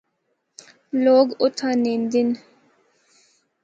لوگ 1.03 1.25
اُتھا 1.43 1.69
نہندے 1.83 2.21
ہن۔ 2.23 2.29